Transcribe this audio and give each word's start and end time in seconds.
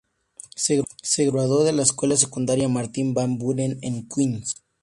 Se 0.55 1.29
graduó 1.29 1.63
de 1.63 1.73
la 1.73 1.83
Escuela 1.83 2.17
Secundaria 2.17 2.67
Martin 2.67 3.13
Van 3.13 3.37
Buren 3.37 3.77
en 3.83 4.09
Queens. 4.09 4.55